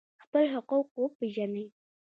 خپل 0.23 0.43
حقوق 0.55 0.87
وپیژنئ 1.01 1.67